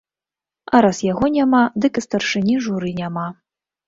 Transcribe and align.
А 0.77 0.79
раз 0.85 1.01
яго 1.07 1.29
няма, 1.35 1.59
дык 1.85 1.99
і 2.01 2.05
старшыні 2.05 2.55
журы 2.69 2.95
няма. 3.01 3.27